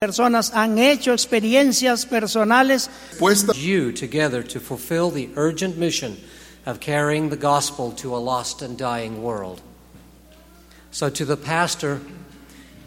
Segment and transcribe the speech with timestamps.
[0.00, 6.16] personas han hecho experiencias personales puesta you together to fulfill the urgent mission
[6.66, 9.60] of carrying the gospel to a lost and dying world.
[10.92, 12.00] So, to the pastor,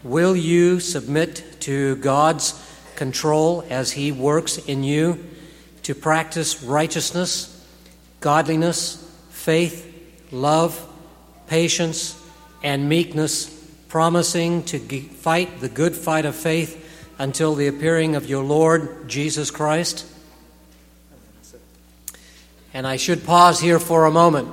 [0.02, 2.58] will you submit to God's
[2.96, 5.22] control as he works in you
[5.82, 7.62] to practice righteousness,
[8.20, 8.96] godliness,
[9.28, 9.84] faith,
[10.30, 10.80] love,
[11.46, 12.18] patience,
[12.62, 13.50] and meekness,
[13.88, 16.78] promising to g- fight the good fight of faith
[17.22, 20.04] until the appearing of your Lord Jesus Christ?
[22.74, 24.48] And I should pause here for a moment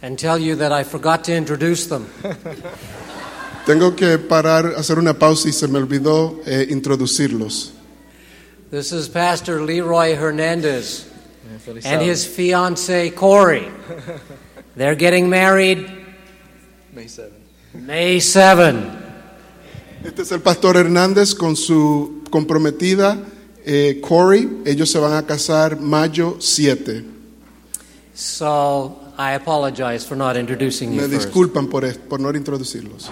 [0.00, 2.10] and tell you that I forgot to introduce them.
[3.66, 7.72] Tengo que parar, hacer una pausa y se me olvidó eh, introducirlos.
[8.70, 11.06] This is Pastor Leroy Hernandez
[11.84, 13.68] and his fiancee Corey.
[14.76, 15.90] They're getting married
[16.94, 17.32] May 7.
[17.74, 19.05] May 7.
[20.06, 23.18] Este es el pastor Hernández con su comprometida
[23.64, 24.62] eh, Corey.
[24.64, 27.04] Ellos se van a casar mayo 7.
[28.14, 31.26] So I apologize for not introducing you Me first.
[31.26, 33.10] disculpan por, por no introducirlos.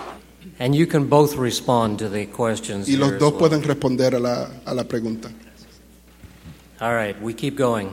[0.61, 2.89] And you can both respond to the questions.
[2.89, 3.41] Y los dos well.
[3.41, 5.33] pueden responder a la, a la pregunta.
[6.81, 7.93] All right, we keep going.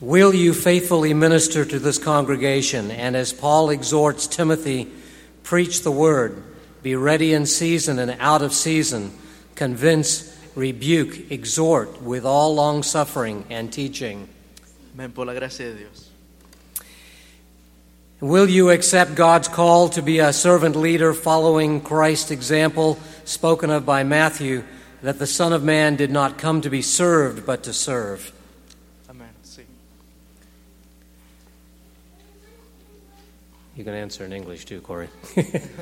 [0.00, 4.88] Will you faithfully minister to this congregation and, as Paul exhorts Timothy,
[5.42, 6.42] preach the word,
[6.82, 9.12] be ready in season and out of season,
[9.54, 14.28] convince, rebuke, exhort with all long suffering and teaching?
[14.96, 16.10] Amén, por la gracia de Dios.
[18.20, 23.84] Will you accept God's call to be a servant leader following Christ's example spoken of
[23.84, 24.62] by Matthew
[25.02, 28.32] that the Son of Man did not come to be served but to serve?
[33.82, 35.08] You can answer in English too, Corey.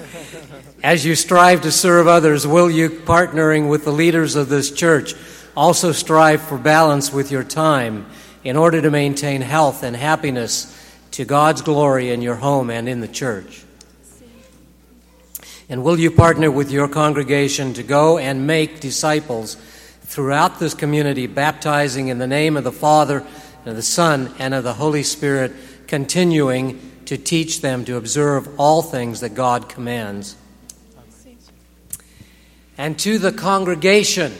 [0.82, 5.14] As you strive to serve others, will you, partnering with the leaders of this church,
[5.54, 8.06] also strive for balance with your time
[8.42, 10.74] in order to maintain health and happiness
[11.10, 13.64] to God's glory in your home and in the church?
[15.68, 19.56] And will you partner with your congregation to go and make disciples
[20.04, 24.54] throughout this community, baptizing in the name of the Father, and of the Son, and
[24.54, 25.52] of the Holy Spirit,
[25.86, 30.36] continuing to teach them to observe all things that God commands?
[32.78, 34.32] And to the congregation,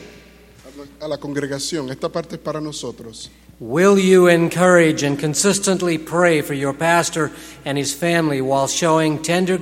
[1.00, 3.28] A la congregación, esta parte es para nosotros.
[3.58, 7.32] Will you encourage and consistently pray for your pastor
[7.64, 9.58] and his family while showing tender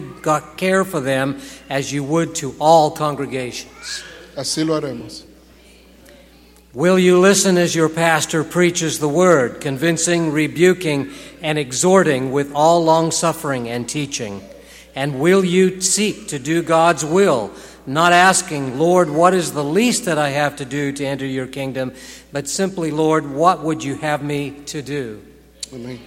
[0.58, 1.40] care for them
[1.70, 4.04] as you would to all congregations?
[4.36, 5.27] Así lo haremos.
[6.78, 11.10] Will you listen as your pastor preaches the word, convincing, rebuking,
[11.42, 14.40] and exhorting with all long suffering and teaching?
[14.94, 17.50] And will you seek to do God's will,
[17.84, 21.48] not asking, Lord, what is the least that I have to do to enter your
[21.48, 21.94] kingdom,
[22.30, 25.20] but simply, Lord, what would you have me to do?
[25.72, 25.98] Amén.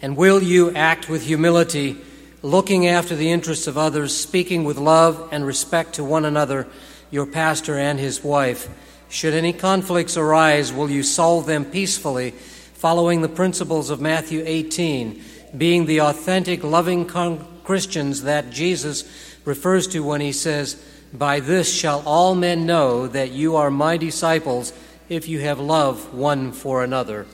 [0.00, 1.98] And will you act with humility,
[2.40, 6.66] looking after the interests of others, speaking with love and respect to one another,
[7.10, 8.70] your pastor and his wife?
[9.08, 15.22] Should any conflicts arise, will you solve them peacefully, following the principles of Matthew 18,
[15.56, 19.04] being the authentic, loving con- Christians that Jesus
[19.44, 23.96] refers to when he says, By this shall all men know that you are my
[23.96, 24.72] disciples
[25.08, 27.26] if you have love one for another.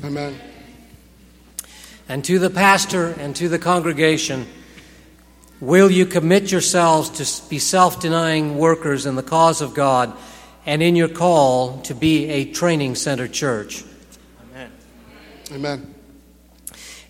[0.00, 0.34] Amén.
[2.08, 4.46] And to the pastor and to the congregation,
[5.60, 10.14] will you commit yourselves to be self denying workers in the cause of God
[10.66, 13.84] and in your call to be a training center church?
[14.54, 14.70] Amén.
[15.50, 15.86] Amén.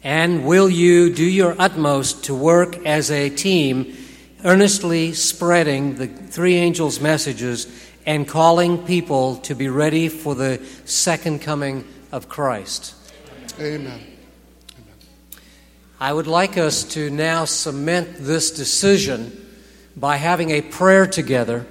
[0.03, 3.97] And will you do your utmost to work as a team,
[4.45, 7.67] earnestly spreading the three angels' messages
[8.05, 12.95] and calling people to be ready for the second coming of Christ?
[13.59, 13.75] Amén.
[13.75, 14.01] Amen.
[16.01, 19.33] I would like us to now cement this decision
[19.97, 21.65] by having a prayer together.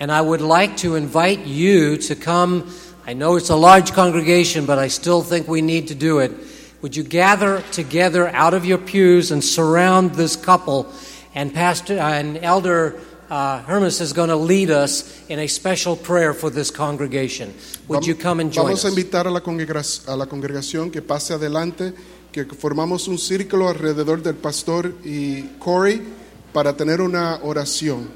[0.00, 2.72] And I would like to invite you to come.
[3.06, 6.32] I know it's a large congregation, but I still think we need to do it.
[6.80, 10.90] Would you gather together out of your pews and surround this couple?
[11.34, 12.98] And Pastor and Elder
[13.28, 17.52] uh, Hermes is going to lead us in a special prayer for this congregation.
[17.88, 18.96] Would you come and join Vamos a us?
[18.96, 21.92] invitar a la, a la congregación que pase adelante,
[22.32, 26.00] que formamos un círculo alrededor del pastor y Corey
[26.54, 28.08] para tener una oración.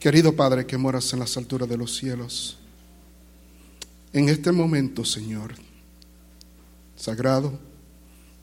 [0.00, 2.56] Querido Padre que moras en las alturas de los cielos,
[4.12, 5.54] en este momento, Señor,
[6.96, 7.58] sagrado,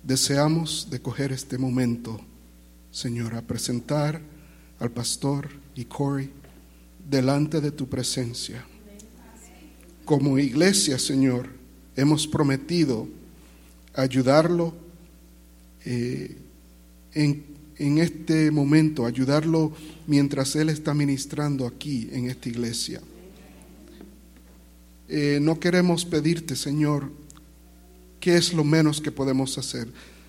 [0.03, 2.21] deseamos de coger este momento,
[2.91, 4.21] Señor, a presentar
[4.79, 6.31] al pastor y Corey
[7.09, 8.65] delante de tu presencia.
[10.05, 11.49] Como iglesia, Señor,
[11.95, 13.07] hemos prometido
[13.93, 14.84] ayudarlo
[15.85, 16.35] eh,
[17.13, 17.45] en,
[17.77, 19.71] en este momento, ayudarlo
[20.07, 23.01] mientras Él está ministrando aquí en esta iglesia.
[25.07, 27.11] Eh, no queremos pedirte, Señor,
[28.19, 29.87] qué es lo menos que podemos hacer.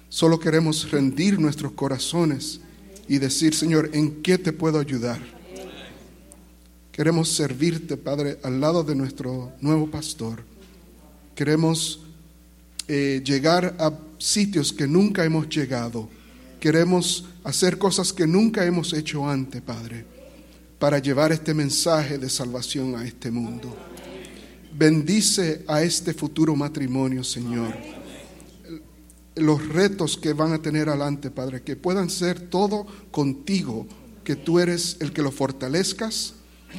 [0.08, 2.60] Solo queremos rendir nuestros corazones
[3.08, 5.20] y decir, Señor, ¿en qué te puedo ayudar?
[6.92, 10.42] Queremos servirte, Padre, al lado de nuestro nuevo pastor.
[11.34, 12.05] Queremos
[12.88, 16.08] eh, llegar a sitios que nunca hemos llegado.
[16.60, 20.04] Queremos hacer cosas que nunca hemos hecho antes, Padre,
[20.78, 23.76] para llevar este mensaje de salvación a este mundo.
[24.72, 27.74] Bendice a este futuro matrimonio, Señor.
[29.34, 33.86] Los retos que van a tener adelante, Padre, que puedan ser todo contigo,
[34.22, 36.34] que tú eres el que lo fortalezcas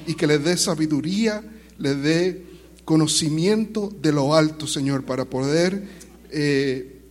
[0.06, 1.44] y que le dé sabiduría,
[1.78, 2.46] le dé
[2.88, 5.84] conocimiento de lo alto, Señor, para poder
[6.32, 7.02] eh,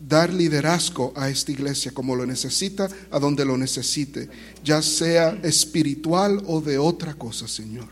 [0.00, 4.30] dar liderazgo a esta iglesia como lo necesita, a donde lo necesite,
[4.64, 7.88] ya sea espiritual o de otra cosa, Señor.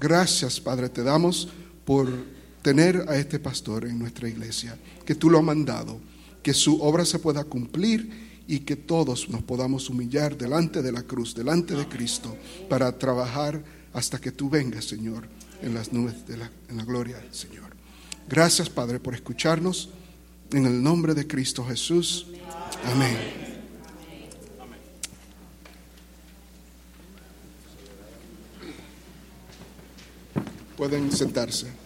[0.00, 1.50] Gracias, Padre, te damos
[1.84, 2.08] por
[2.62, 6.00] tener a este pastor en nuestra iglesia, que tú lo has mandado,
[6.42, 11.02] que su obra se pueda cumplir y que todos nos podamos humillar delante de la
[11.02, 12.34] cruz, delante de Cristo,
[12.70, 15.28] para trabajar hasta que tú vengas, Señor,
[15.62, 17.70] en las nubes de la, en la gloria del Señor.
[18.28, 19.90] Gracias, Padre, por escucharnos.
[20.52, 22.26] En el nombre de Cristo Jesús.
[22.84, 23.16] Amén.
[30.76, 31.83] Pueden sentarse.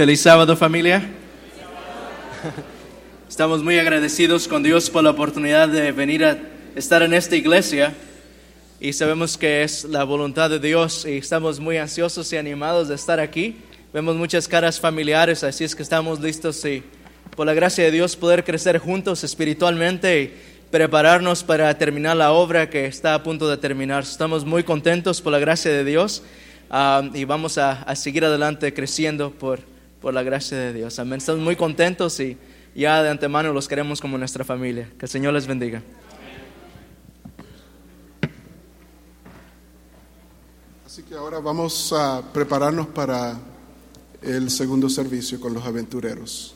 [0.00, 1.10] Feliz sábado familia.
[3.28, 6.38] Estamos muy agradecidos con Dios por la oportunidad de venir a
[6.74, 7.92] estar en esta iglesia
[8.80, 12.94] y sabemos que es la voluntad de Dios y estamos muy ansiosos y animados de
[12.94, 13.58] estar aquí.
[13.92, 16.82] Vemos muchas caras familiares, así es que estamos listos y
[17.36, 20.32] por la gracia de Dios poder crecer juntos espiritualmente y
[20.70, 24.04] prepararnos para terminar la obra que está a punto de terminar.
[24.04, 26.22] Estamos muy contentos por la gracia de Dios
[26.70, 29.60] ah, y vamos a, a seguir adelante creciendo por
[30.00, 30.98] por la gracia de Dios.
[30.98, 31.18] Amén.
[31.18, 32.36] Estamos muy contentos y
[32.74, 34.90] ya de antemano los queremos como nuestra familia.
[34.98, 35.82] Que el Señor les bendiga.
[40.86, 43.38] Así que ahora vamos a prepararnos para
[44.22, 46.54] el segundo servicio con los aventureros.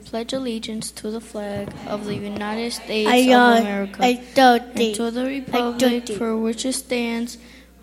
[0.00, 4.62] Pledge allegiance to the flag of the United States I of uh, America I don't
[4.76, 7.38] and to the republic for which it stands,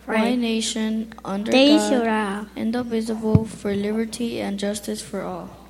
[0.05, 5.66] one nation, under God, indivisible, for liberty and justice for all.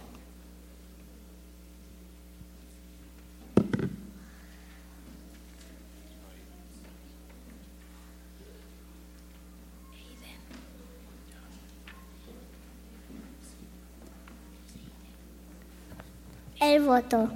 [16.68, 17.30] El voto.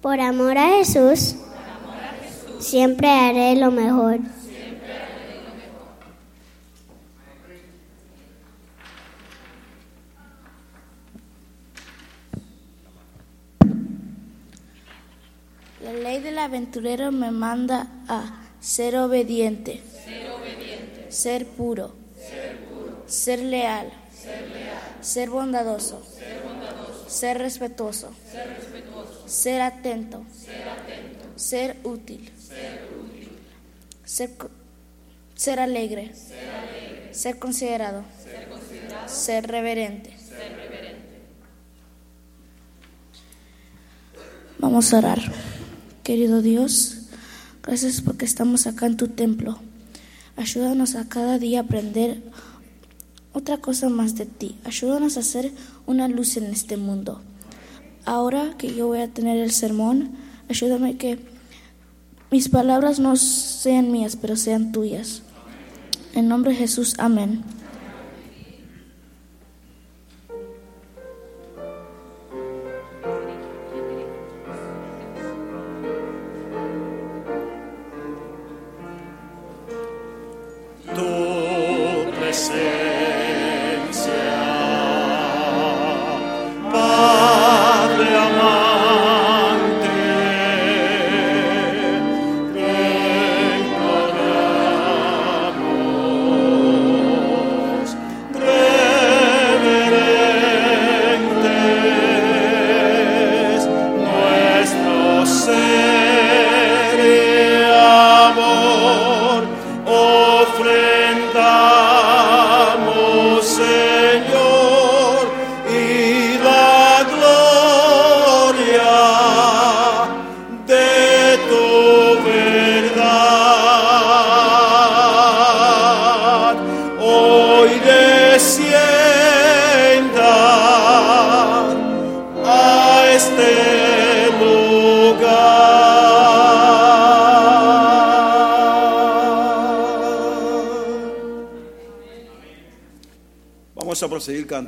[0.00, 1.34] Por amor a Jesús.
[2.60, 4.20] Siempre haré lo mejor.
[15.82, 19.82] La ley del aventurero me manda a ser obediente,
[21.08, 21.92] ser puro,
[23.06, 23.90] ser leal,
[25.00, 26.39] ser bondadoso, ser
[27.18, 28.10] respetuoso,
[29.26, 30.24] ser atento,
[31.36, 32.30] ser útil,
[34.04, 34.50] ser co-
[35.34, 36.12] ser alegre,
[37.10, 38.04] ser considerado,
[39.06, 40.16] ser reverente.
[44.58, 45.20] Vamos a orar.
[46.02, 46.98] Querido Dios,
[47.62, 49.58] gracias porque estamos acá en tu templo.
[50.36, 52.22] Ayúdanos a cada día aprender
[53.32, 54.56] otra cosa más de ti.
[54.64, 55.52] Ayúdanos a ser
[55.86, 57.20] una luz en este mundo.
[58.04, 60.12] Ahora que yo voy a tener el sermón,
[60.48, 61.18] ayúdame que
[62.30, 65.22] mis palabras no sean mías, pero sean tuyas.
[66.14, 67.42] En nombre de Jesús, amén.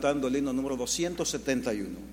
[0.03, 2.12] Cantando el himno número 271.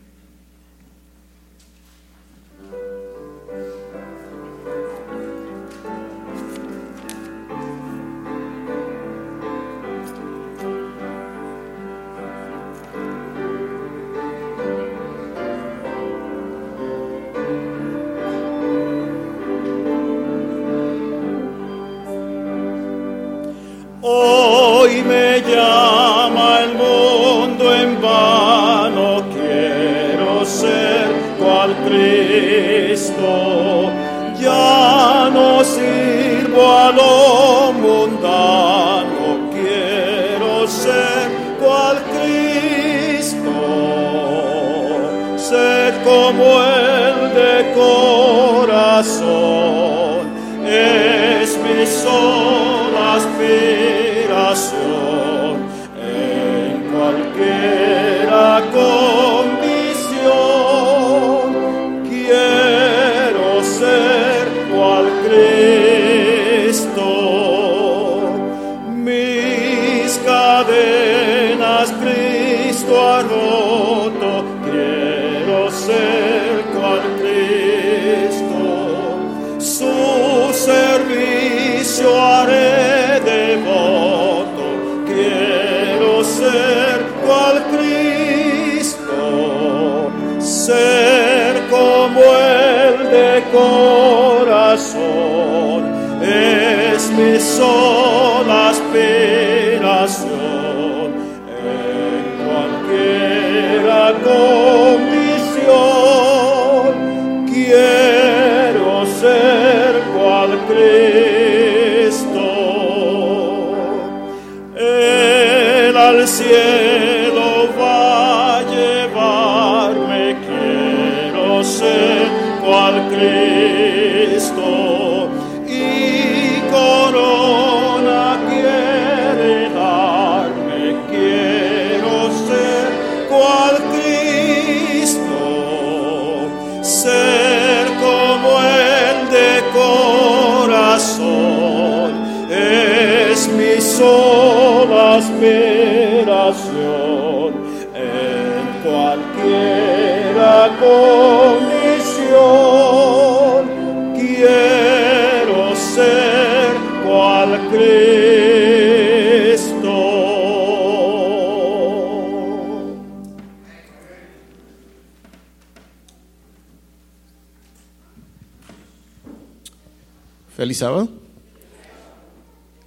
[170.80, 171.10] Sábado.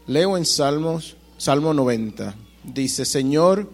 [0.07, 2.35] Leo en Salmos, Salmo 90.
[2.65, 3.71] Dice, Señor,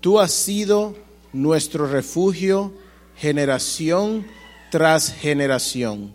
[0.00, 0.94] tú has sido
[1.32, 2.72] nuestro refugio
[3.16, 4.24] generación
[4.70, 6.12] tras generación.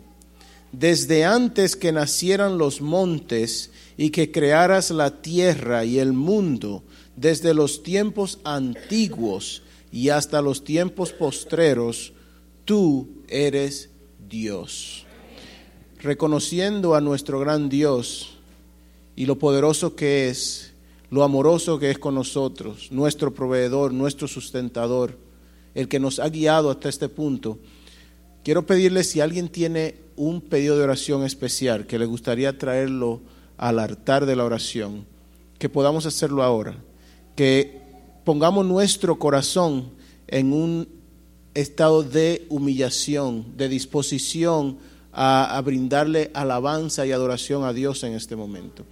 [0.72, 6.82] Desde antes que nacieran los montes y que crearas la tierra y el mundo,
[7.16, 12.14] desde los tiempos antiguos y hasta los tiempos postreros,
[12.64, 13.90] tú eres
[14.26, 15.04] Dios.
[16.02, 18.36] Reconociendo a nuestro gran Dios
[19.14, 20.72] y lo poderoso que es,
[21.10, 25.16] lo amoroso que es con nosotros, nuestro proveedor, nuestro sustentador,
[25.76, 27.60] el que nos ha guiado hasta este punto,
[28.42, 33.20] quiero pedirle si alguien tiene un pedido de oración especial que le gustaría traerlo
[33.56, 35.06] al altar de la oración,
[35.60, 36.74] que podamos hacerlo ahora,
[37.36, 37.80] que
[38.24, 39.90] pongamos nuestro corazón
[40.26, 40.88] en un
[41.54, 44.78] estado de humillación, de disposición
[45.12, 48.84] a, brindarle alabanza y adoración a Dios en este momento.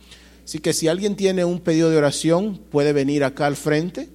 [0.44, 4.08] Así que si alguien tiene un pedido de oración, puede venir acá al frente,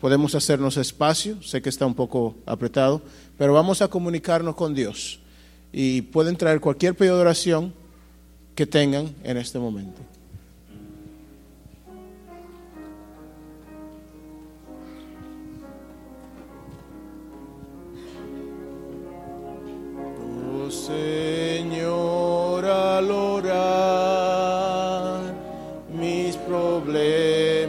[0.00, 3.02] podemos hacernos espacio, sé que está un poco apretado,
[3.38, 5.20] pero vamos a comunicarnos con Dios
[5.72, 7.74] y pueden traer cualquier pedido de oración
[8.54, 10.00] que tengan en este momento.
[20.92, 24.02] Señor, al orar
[25.90, 27.62] mis problemas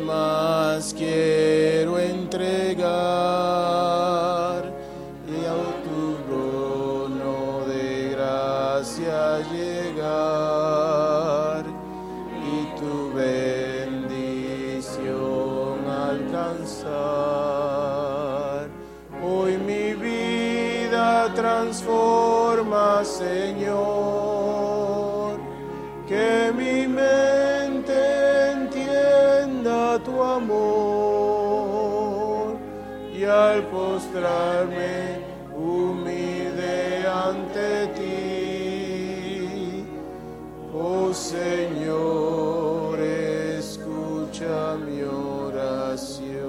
[0.98, 3.63] quiero entregar
[34.04, 35.20] al postrarme
[35.56, 39.48] humilde ante ti,
[40.74, 46.44] oh Señor, escucha mi oración.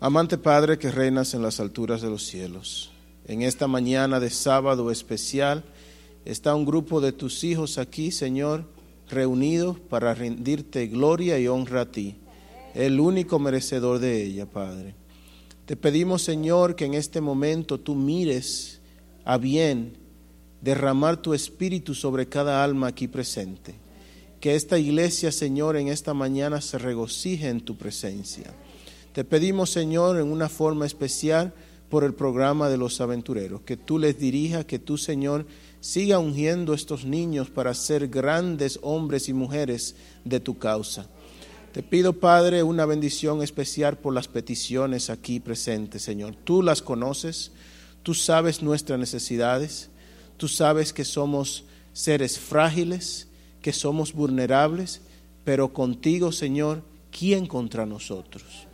[0.00, 2.90] Amante Padre que reinas en las alturas de los cielos,
[3.26, 5.62] en esta mañana de sábado especial
[6.24, 8.64] está un grupo de tus hijos aquí, Señor,
[9.08, 12.16] reunidos para rendirte gloria y honra a ti,
[12.74, 14.94] el único merecedor de ella, Padre.
[15.66, 18.80] Te pedimos, Señor, que en este momento tú mires
[19.24, 19.96] a bien
[20.60, 23.74] derramar tu espíritu sobre cada alma aquí presente.
[24.40, 28.52] Que esta iglesia, Señor, en esta mañana se regocije en tu presencia.
[29.12, 31.52] Te pedimos, Señor, en una forma especial
[31.88, 35.46] por el programa de los aventureros, que tú les dirijas, que tú, Señor,
[35.80, 41.06] siga ungiendo a estos niños para ser grandes hombres y mujeres de tu causa.
[41.72, 46.34] Te pido, Padre, una bendición especial por las peticiones aquí presentes, Señor.
[46.44, 47.50] Tú las conoces,
[48.02, 49.88] tú sabes nuestras necesidades,
[50.36, 53.28] tú sabes que somos seres frágiles,
[53.62, 55.00] que somos vulnerables,
[55.44, 58.66] pero contigo, Señor, ¿quién contra nosotros?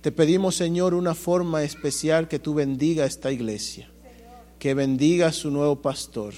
[0.00, 3.88] Te pedimos, Señor, una forma especial que tú bendiga esta iglesia,
[4.60, 6.34] que bendiga a su nuevo pastor,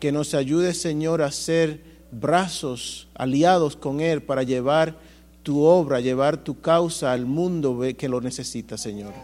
[0.00, 4.98] que nos ayude, Señor, a ser brazos aliados con Él para llevar
[5.42, 9.14] tu obra, llevar tu causa al mundo que lo necesita, Señor.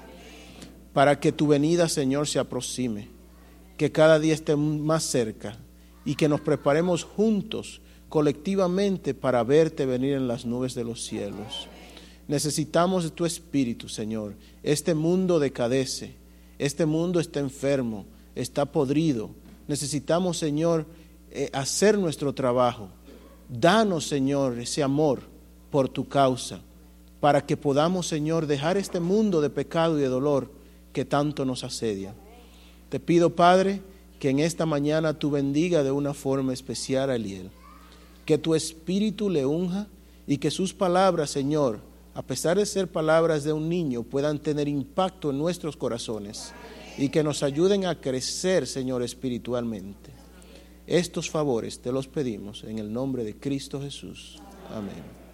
[0.93, 3.09] Para que tu venida, Señor, se aproxime,
[3.77, 5.59] que cada día esté más cerca
[6.05, 11.69] y que nos preparemos juntos, colectivamente, para verte venir en las nubes de los cielos.
[12.29, 14.35] Necesitamos de tu espíritu, Señor.
[14.63, 16.15] Este mundo decadece,
[16.59, 19.31] este mundo está enfermo, está podrido.
[19.67, 20.87] Necesitamos, Señor,
[21.35, 22.89] eh, hacer nuestro trabajo.
[23.49, 25.23] Danos, Señor, ese amor
[25.71, 26.61] por tu causa,
[27.19, 30.53] para que podamos, Señor, dejar este mundo de pecado y de dolor
[30.93, 32.15] que tanto nos asedian.
[32.89, 33.83] Te pido, Padre,
[34.21, 37.51] que en esta mañana tú bendiga de una forma especial a Eliel,
[38.25, 39.89] que tu espíritu le unja
[40.29, 41.81] y que sus palabras, Señor,
[42.15, 46.53] a pesar de ser palabras de un niño, puedan tener impacto en nuestros corazones
[46.97, 50.24] y que nos ayuden a crecer, Señor, espiritualmente.
[50.87, 54.41] Estos favores te los pedimos en el nombre de Cristo Jesús.
[54.71, 55.25] Amén.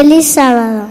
[0.00, 0.88] Feliz sábado.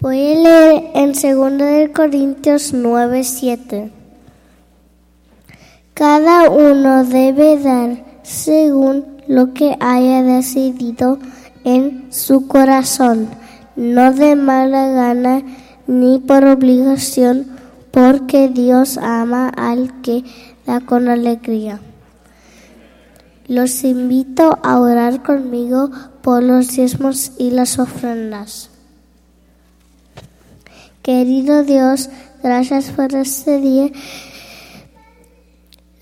[0.00, 3.92] Voy a leer en 2 de Corintios 9, 7.
[5.92, 11.18] Cada uno debe dar según lo que haya decidido
[11.64, 13.28] en su corazón,
[13.76, 15.42] no de mala gana
[15.86, 17.48] ni por obligación,
[17.90, 20.24] porque Dios ama al que
[20.64, 21.80] da con alegría.
[23.46, 25.90] Los invito a orar conmigo
[26.22, 28.70] por los diezmos y las ofrendas.
[31.02, 32.10] Querido Dios,
[32.42, 33.90] gracias por este día.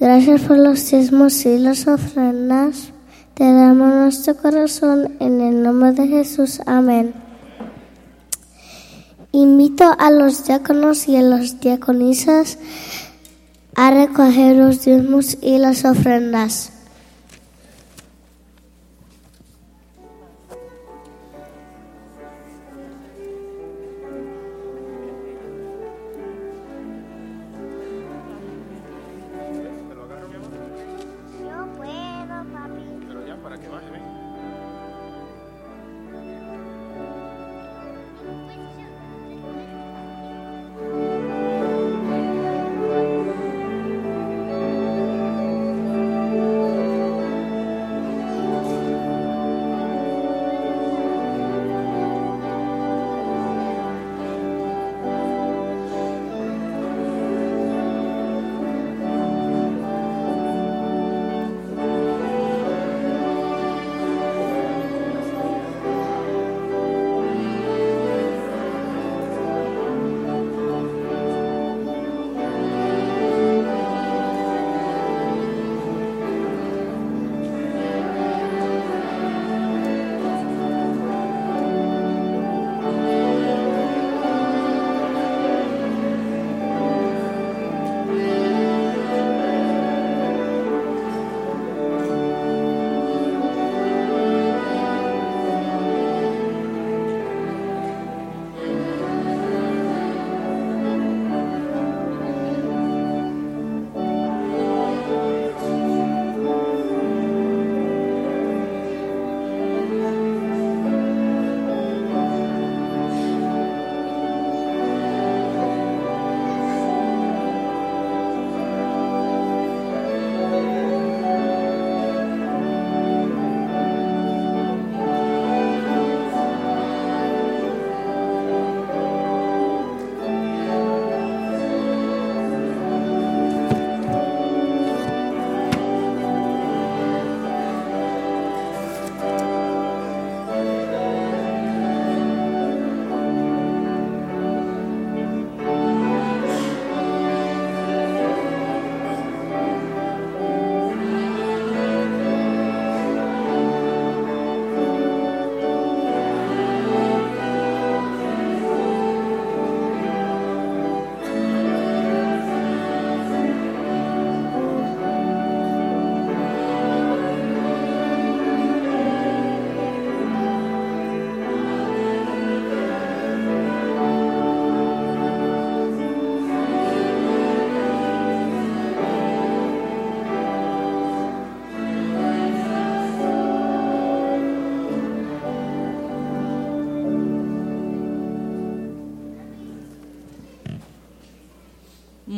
[0.01, 2.93] Gracias por los diezmos y las ofrendas.
[3.35, 6.61] Te damos nuestro corazón en el nombre de Jesús.
[6.65, 7.13] Amén.
[9.33, 12.59] Invito a los diáconos y a las diaconisas
[13.75, 16.74] a recoger los diezmos y las ofrendas.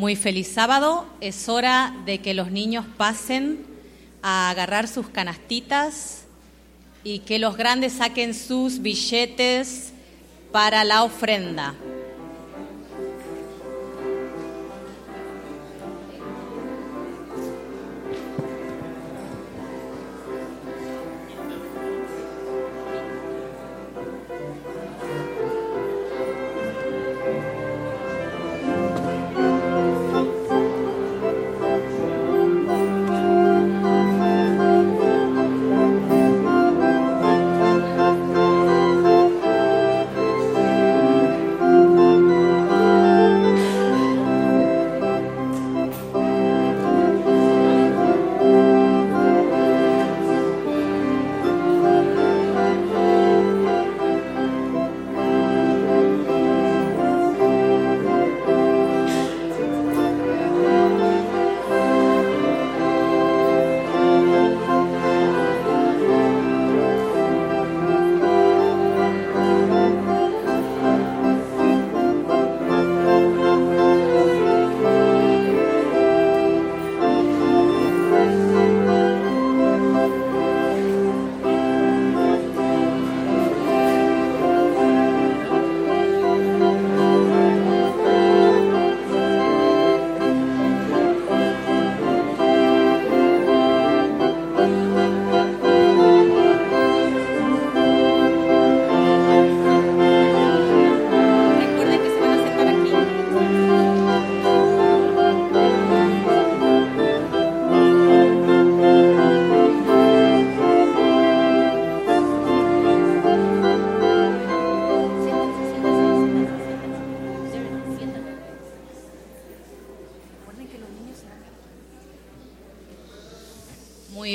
[0.07, 1.05] Muy feliz sábado.
[1.21, 3.66] Es hora de que los niños pasen
[4.23, 6.27] a agarrar sus canastitas
[7.03, 9.92] y que los grandes saquen sus billetes
[10.53, 11.75] para la ofrenda.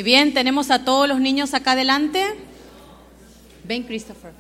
[0.04, 2.26] Bien, tenemos a todos los niños acá adelante.
[3.64, 4.34] Ven, Christopher.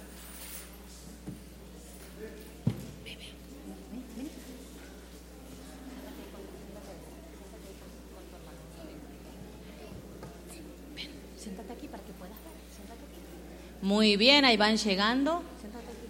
[13.82, 15.41] Muy bien, ahí van llegando.
[15.60, 16.08] Siéntate aquí.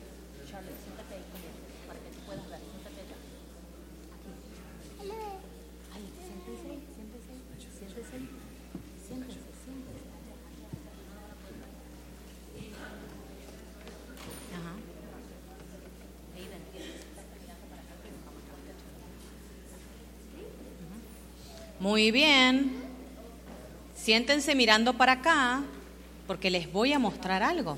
[0.51, 1.55] Charlotte, siéntate ahí conmigo
[1.87, 2.59] para que tú puedas ver.
[2.59, 3.15] Siéntate allá.
[4.11, 4.27] Aquí.
[5.95, 7.39] Ahí, siéntese ahí, siéntese ahí.
[7.57, 8.27] Siéntese ahí.
[9.07, 10.03] Siéntese, siéntese.
[14.51, 14.73] Ajá.
[16.35, 16.61] Ahí ven.
[22.01, 22.71] Muy bien.
[23.95, 25.61] Siéntense mirando para acá
[26.25, 27.77] porque les voy a mostrar algo.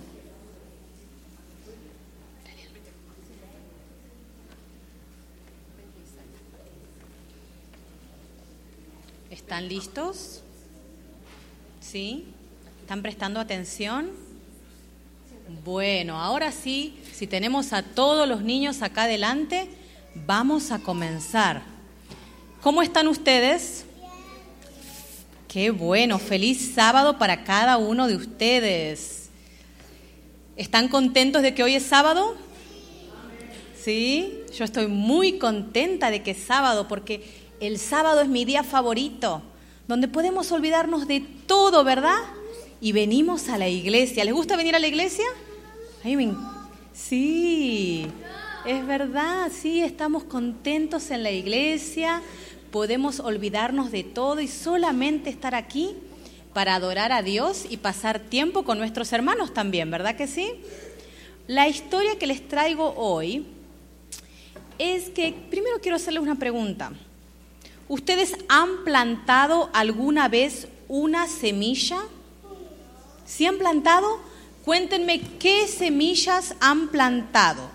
[9.30, 10.42] ¿Están listos?
[11.82, 12.26] ¿Sí?
[12.80, 14.10] ¿Están prestando atención?
[15.66, 19.68] Bueno, ahora sí, si tenemos a todos los niños acá adelante,
[20.16, 21.62] vamos a comenzar.
[22.62, 23.86] ¿Cómo están ustedes?
[25.54, 29.30] Qué bueno, feliz sábado para cada uno de ustedes.
[30.58, 32.36] ¿Están contentos de que hoy es sábado?
[33.80, 37.24] Sí, yo estoy muy contenta de que es sábado porque
[37.60, 39.44] el sábado es mi día favorito,
[39.88, 42.18] donde podemos olvidarnos de todo, ¿verdad?
[42.82, 44.26] Y venimos a la iglesia.
[44.26, 45.26] ¿Les gusta venir a la iglesia?
[46.94, 48.08] Sí,
[48.66, 52.24] es verdad, sí, estamos contentos en la iglesia,
[52.74, 55.96] podemos olvidarnos de todo y solamente estar aquí
[56.56, 60.56] para adorar a Dios y pasar tiempo con nuestros hermanos también, ¿verdad que sí?
[61.46, 63.46] La historia que les traigo hoy
[64.80, 66.92] es que, primero quiero hacerles una pregunta.
[67.90, 72.00] ¿Ustedes han plantado alguna vez una semilla?
[73.28, 74.20] ¿Si han plantado?
[74.66, 77.70] Cuéntenme qué semillas han plantado.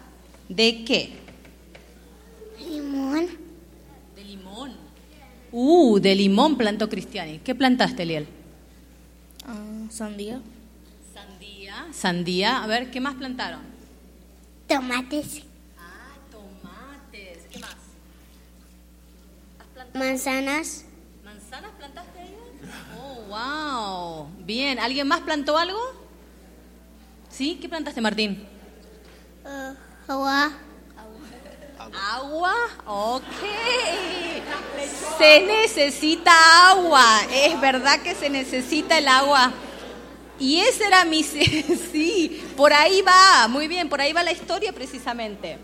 [0.49, 1.13] ¿De qué?
[2.69, 3.48] Limón.
[5.51, 7.39] Uh, de limón plantó Cristiani.
[7.39, 8.27] ¿Qué plantaste, Liel?
[9.47, 10.41] Ah, sandía.
[11.15, 11.87] Sandía.
[11.93, 12.63] Sandía.
[12.63, 13.61] A ver, ¿qué más plantaron?
[14.67, 15.43] Tomates.
[15.79, 17.39] Ah, tomates.
[17.51, 17.77] ¿Qué más?
[19.95, 20.85] Manzanas.
[21.25, 22.37] ¿Manzanas plantaste ahí?
[23.01, 24.29] Oh, wow.
[24.45, 24.79] Bien.
[24.79, 25.79] ¿Alguien más plantó algo?
[27.31, 27.59] ¿Sí?
[27.61, 28.47] ¿Qué plantaste, Martín?
[29.45, 30.53] Uh, agua.
[31.93, 32.55] ¿Agua?
[32.87, 33.23] Ok.
[35.19, 37.23] Se necesita agua.
[37.33, 39.53] Es verdad que se necesita el agua.
[40.39, 41.23] Y ese era mi...
[41.93, 43.49] Sí, por ahí va.
[43.49, 45.59] Muy bien, por ahí va la historia precisamente.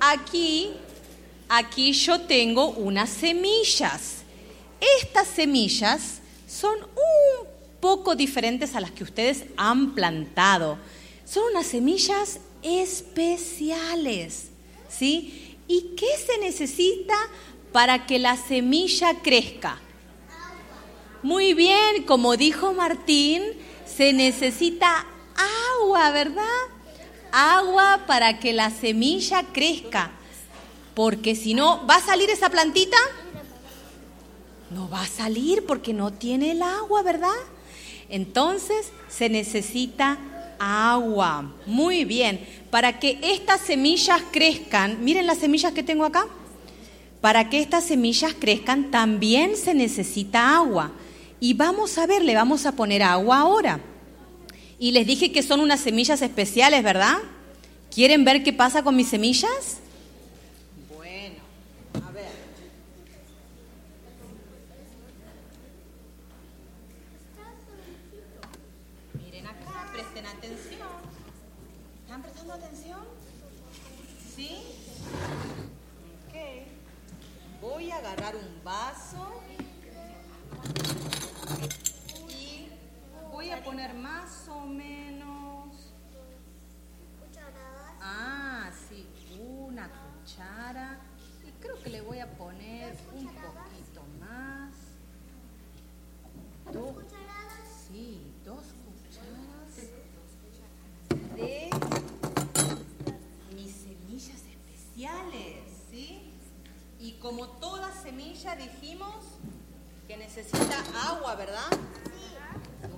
[0.00, 0.74] Aquí
[1.48, 4.18] aquí yo tengo unas semillas.
[5.00, 7.46] Estas semillas son un
[7.80, 10.78] poco diferentes a las que ustedes han plantado.
[11.24, 14.48] Son unas semillas especiales,
[14.88, 15.56] ¿sí?
[15.68, 17.14] ¿Y qué se necesita
[17.72, 19.80] para que la semilla crezca?
[21.22, 23.42] Muy bien, como dijo Martín,
[23.84, 25.06] se necesita
[25.80, 26.44] agua, ¿verdad?
[27.32, 30.12] Agua para que la semilla crezca.
[30.94, 32.96] Porque si no, ¿va a salir esa plantita?
[34.70, 37.36] No va a salir porque no tiene el agua, ¿verdad?
[38.08, 40.18] Entonces se necesita
[40.58, 41.52] agua.
[41.66, 42.46] Muy bien.
[42.76, 46.26] Para que estas semillas crezcan, miren las semillas que tengo acá.
[47.22, 50.92] Para que estas semillas crezcan también se necesita agua.
[51.40, 53.80] Y vamos a ver, le vamos a poner agua ahora.
[54.78, 57.16] Y les dije que son unas semillas especiales, ¿verdad?
[57.90, 59.78] ¿Quieren ver qué pasa con mis semillas?
[108.46, 109.24] Semilla dijimos
[110.06, 111.70] que necesita agua, ¿verdad?
[111.70, 112.38] Sí.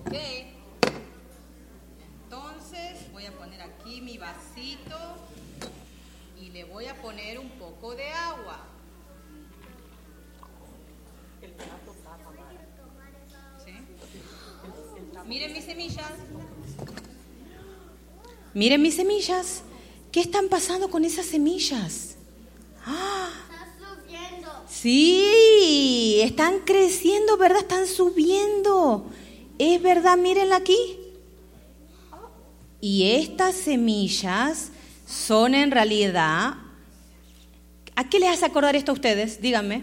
[0.04, 0.14] Ok.
[2.24, 4.98] Entonces voy a poner aquí mi vasito
[6.38, 8.58] y le voy a poner un poco de agua.
[13.64, 13.72] ¿Sí?
[15.26, 16.12] Miren mis semillas.
[18.54, 19.62] Miren mis semillas.
[20.12, 22.16] ¿Qué están pasando con esas semillas?
[22.84, 23.47] ¡Ah!
[24.80, 27.62] Sí, están creciendo, ¿verdad?
[27.62, 29.06] Están subiendo.
[29.58, 30.78] Es verdad, mírenla aquí.
[32.80, 34.70] Y estas semillas
[35.04, 36.54] son en realidad...
[37.96, 39.42] ¿A qué les hace acordar esto a ustedes?
[39.42, 39.82] Díganme.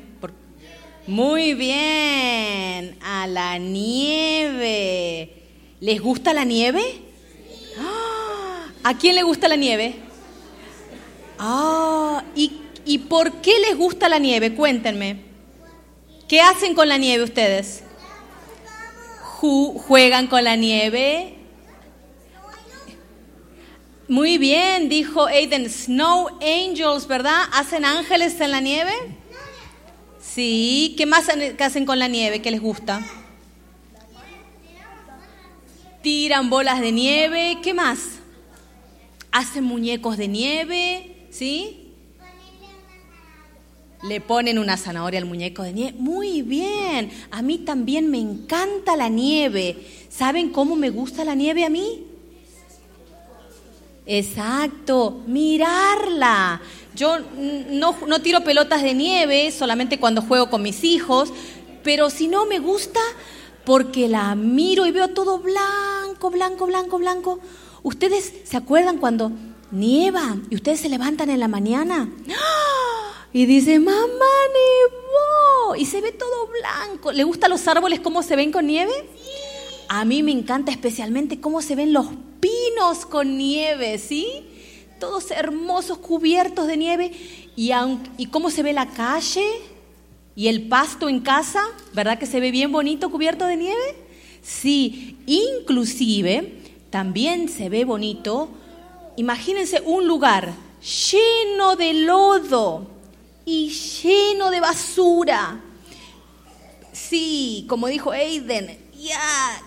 [1.07, 5.43] Muy bien, a la nieve.
[5.81, 6.81] ¿Les gusta la nieve?
[7.77, 8.67] ¡Ah!
[8.81, 9.95] ¿A quién le gusta la nieve?
[11.37, 14.53] Ah, ¿y, ¿y por qué les gusta la nieve?
[14.53, 15.21] Cuéntenme.
[16.27, 17.83] ¿Qué hacen con la nieve ustedes?
[19.39, 21.33] Ju- ¿Juegan con la nieve?
[24.07, 25.69] Muy bien, dijo Aiden.
[25.69, 27.41] Snow Angels, ¿verdad?
[27.53, 28.93] ¿Hacen ángeles en la nieve?
[30.21, 30.93] Sí.
[30.97, 31.27] ¿Qué más
[31.59, 32.41] hacen con la nieve?
[32.41, 33.01] ¿Qué les gusta?
[36.01, 37.57] Tiran bolas de nieve.
[37.63, 37.99] ¿Qué más?
[39.31, 41.27] Hacen muñecos de nieve.
[41.31, 41.84] ¿Sí?
[44.07, 45.97] Le ponen una zanahoria al muñeco de nieve.
[45.97, 47.11] Muy bien.
[47.31, 49.77] A mí también me encanta la nieve.
[50.09, 52.05] ¿Saben cómo me gusta la nieve a mí?
[54.05, 56.61] Exacto, mirarla.
[56.95, 57.17] Yo
[57.71, 61.33] no, no tiro pelotas de nieve solamente cuando juego con mis hijos,
[61.83, 62.99] pero si no me gusta
[63.65, 67.39] porque la miro y veo todo blanco, blanco, blanco, blanco.
[67.81, 69.31] ¿Ustedes se acuerdan cuando
[69.71, 72.09] nieva y ustedes se levantan en la mañana?
[73.33, 75.75] Y dicen, mamá, nevó.
[75.75, 77.11] Y se ve todo blanco.
[77.11, 78.93] ¿Le gustan los árboles cómo se ven con nieve?
[79.89, 82.07] A mí me encanta especialmente cómo se ven los
[82.39, 84.25] pinos con nieve, ¿sí?
[84.99, 87.11] Todos hermosos, cubiertos de nieve.
[87.55, 87.71] Y,
[88.17, 89.45] y cómo se ve la calle
[90.35, 91.61] y el pasto en casa,
[91.93, 93.95] ¿verdad que se ve bien bonito cubierto de nieve?
[94.41, 98.49] Sí, inclusive también se ve bonito.
[99.17, 100.53] Imagínense un lugar
[101.11, 102.87] lleno de lodo
[103.45, 105.61] y lleno de basura.
[106.91, 109.61] Sí, como dijo Aiden, ya.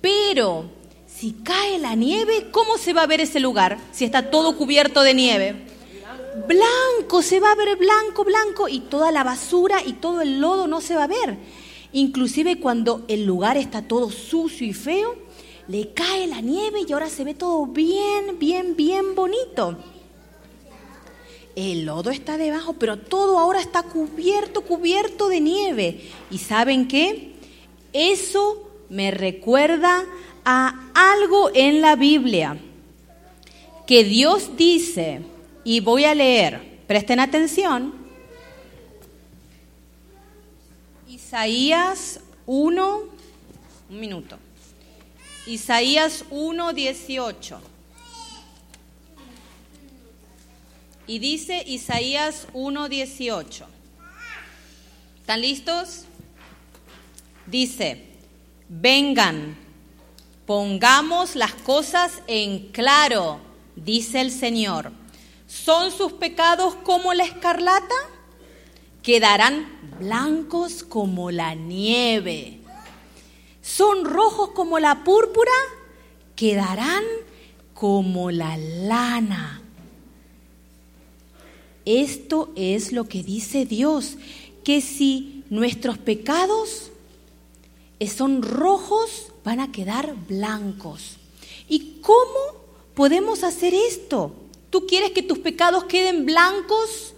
[0.00, 0.64] Pero
[1.06, 5.02] si cae la nieve, ¿cómo se va a ver ese lugar si está todo cubierto
[5.02, 5.66] de nieve?
[6.46, 10.66] Blanco, se va a ver blanco, blanco y toda la basura y todo el lodo
[10.66, 11.36] no se va a ver.
[11.92, 15.16] Inclusive cuando el lugar está todo sucio y feo,
[15.70, 19.76] le cae la nieve y ahora se ve todo bien, bien, bien bonito.
[21.54, 26.10] El lodo está debajo, pero todo ahora está cubierto, cubierto de nieve.
[26.28, 27.34] ¿Y saben qué?
[27.92, 30.04] Eso me recuerda
[30.44, 32.58] a algo en la Biblia
[33.86, 35.20] que Dios dice,
[35.62, 37.94] y voy a leer, presten atención,
[41.08, 43.00] Isaías 1,
[43.90, 44.36] un minuto.
[45.50, 47.60] Isaías 1, 18.
[51.08, 53.66] Y dice Isaías 1, 18.
[55.18, 56.04] ¿Están listos?
[57.46, 58.00] Dice,
[58.68, 59.56] vengan,
[60.46, 63.40] pongamos las cosas en claro,
[63.74, 64.92] dice el Señor.
[65.48, 67.96] ¿Son sus pecados como la escarlata?
[69.02, 69.66] Quedarán
[69.98, 72.59] blancos como la nieve.
[73.62, 75.52] ¿Son rojos como la púrpura?
[76.36, 77.04] Quedarán
[77.74, 79.62] como la lana.
[81.84, 84.16] Esto es lo que dice Dios,
[84.64, 86.90] que si nuestros pecados
[88.08, 91.16] son rojos, van a quedar blancos.
[91.68, 94.32] ¿Y cómo podemos hacer esto?
[94.70, 97.14] ¿Tú quieres que tus pecados queden blancos?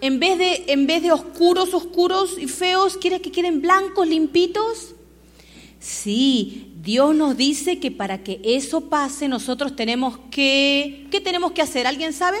[0.00, 4.94] En vez de, en vez de oscuros, oscuros y feos, ¿quieres que queden blancos, limpitos?
[5.82, 11.08] Sí, Dios nos dice que para que eso pase nosotros tenemos que...
[11.10, 11.88] ¿Qué tenemos que hacer?
[11.88, 12.38] ¿Alguien sabe?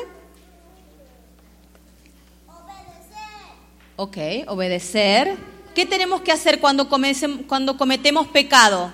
[3.96, 4.16] Ok,
[4.46, 5.36] obedecer.
[5.74, 6.88] ¿Qué tenemos que hacer cuando,
[7.48, 8.92] cuando cometemos pecado?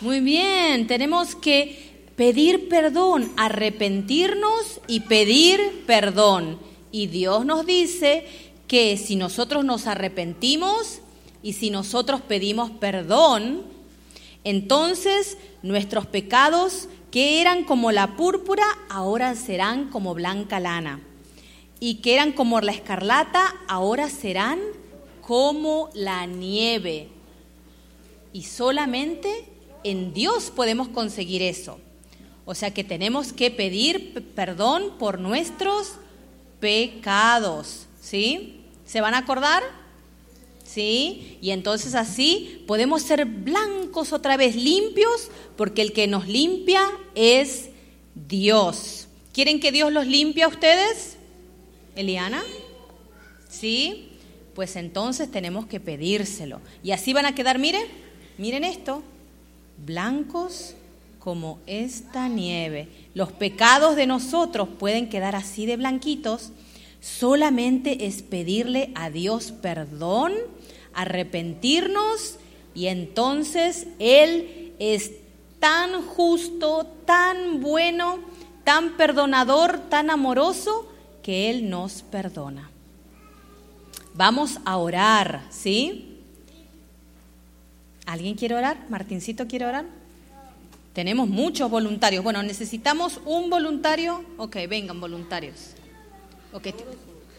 [0.00, 6.58] Muy bien, tenemos que pedir perdón, arrepentirnos y pedir perdón.
[6.90, 11.00] Y Dios nos dice que si nosotros nos arrepentimos
[11.42, 13.64] y si nosotros pedimos perdón,
[14.44, 21.02] entonces nuestros pecados que eran como la púrpura, ahora serán como blanca lana.
[21.80, 24.58] Y que eran como la escarlata, ahora serán
[25.20, 27.08] como la nieve.
[28.32, 29.44] Y solamente
[29.84, 31.78] en Dios podemos conseguir eso.
[32.46, 35.96] O sea que tenemos que pedir perdón por nuestros
[36.58, 37.86] pecados.
[38.00, 38.60] ¿Sí?
[38.92, 39.62] ¿Se van a acordar?
[40.64, 41.38] ¿Sí?
[41.40, 46.82] Y entonces así podemos ser blancos otra vez, limpios, porque el que nos limpia
[47.14, 47.70] es
[48.14, 49.08] Dios.
[49.32, 51.16] ¿Quieren que Dios los limpie a ustedes?
[51.96, 52.42] Eliana.
[53.48, 54.10] ¿Sí?
[54.54, 56.60] Pues entonces tenemos que pedírselo.
[56.82, 57.86] Y así van a quedar, miren,
[58.36, 59.02] miren esto,
[59.86, 60.74] blancos
[61.18, 62.88] como esta nieve.
[63.14, 66.52] Los pecados de nosotros pueden quedar así de blanquitos.
[67.02, 70.32] Solamente es pedirle a Dios perdón
[70.94, 72.36] arrepentirnos
[72.74, 75.10] y entonces Él es
[75.58, 78.20] tan justo, tan bueno,
[78.62, 80.88] tan perdonador, tan amoroso,
[81.24, 82.70] que Él nos perdona.
[84.14, 86.20] Vamos a orar, ¿sí?
[88.06, 88.86] ¿Alguien quiere orar?
[88.88, 89.86] ¿Martincito quiere orar?
[90.92, 92.22] Tenemos muchos voluntarios.
[92.22, 94.24] Bueno, necesitamos un voluntario.
[94.36, 95.74] Ok, vengan voluntarios.
[96.52, 96.68] Ok,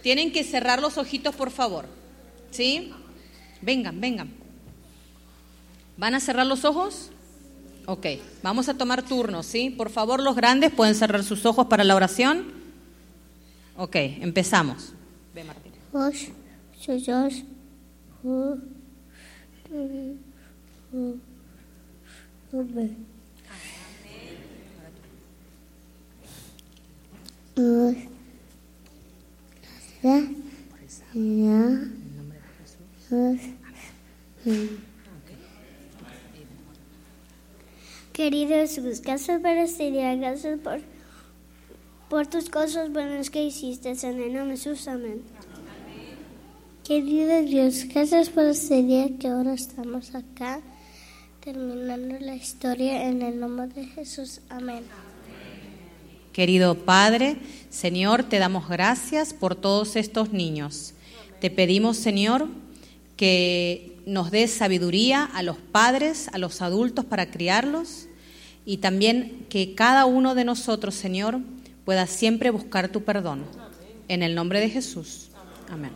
[0.01, 1.85] tienen que cerrar los ojitos, por favor.
[2.51, 2.91] ¿Sí?
[3.61, 4.29] Vengan, vengan.
[5.97, 7.11] ¿Van a cerrar los ojos?
[7.85, 8.05] Ok,
[8.41, 9.69] vamos a tomar turnos, ¿sí?
[9.69, 12.45] Por favor, los grandes pueden cerrar sus ojos para la oración.
[13.75, 14.93] Ok, empezamos.
[15.33, 15.71] Ve, Martín.
[38.67, 40.79] Jesús, gracias por este día, gracias por,
[42.09, 45.21] por tus cosas buenas que hiciste en el nombre de Jesús, amén.
[46.85, 50.61] Querido Dios, gracias por este día que ahora estamos acá
[51.41, 54.85] terminando la historia en el nombre de Jesús, amén.
[56.31, 57.35] Querido Padre,
[57.69, 60.93] Señor, te damos gracias por todos estos niños.
[61.41, 62.47] Te pedimos, Señor,
[63.17, 68.07] que nos dé sabiduría a los padres, a los adultos para criarlos
[68.65, 71.39] y también que cada uno de nosotros, Señor,
[71.85, 73.43] pueda siempre buscar tu perdón.
[74.07, 75.29] En el nombre de Jesús.
[75.69, 75.91] Amén.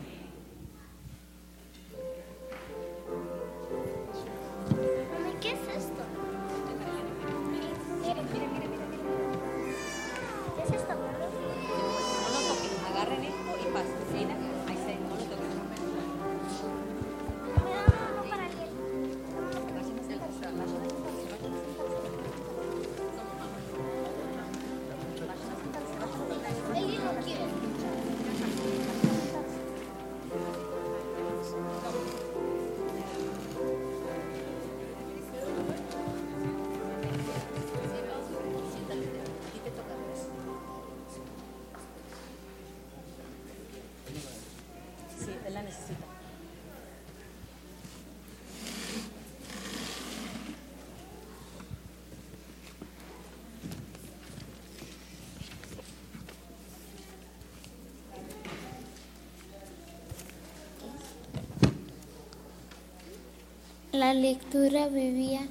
[64.07, 65.41] La lectura vivía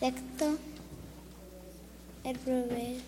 [0.00, 0.56] texto
[2.24, 3.02] el proverbio.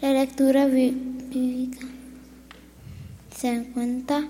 [0.00, 0.96] La lectura bí-
[1.30, 1.86] bíblica
[3.36, 4.26] se encuentra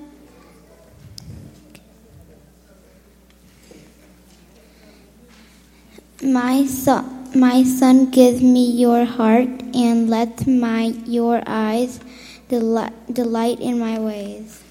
[6.22, 12.00] My son, my son, give me your heart, and let my your eyes
[12.48, 14.62] deli- delight in my ways.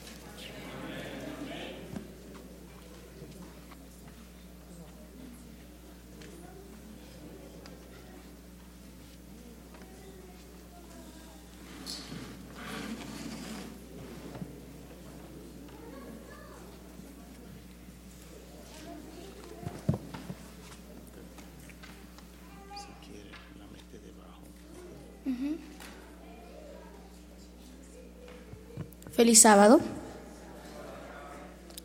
[29.28, 29.82] Feliz sábado.